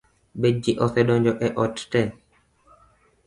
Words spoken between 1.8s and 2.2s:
tee?